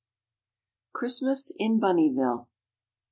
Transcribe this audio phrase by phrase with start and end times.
[0.93, 2.47] CHRISTMAS IN BUNNYVILLE.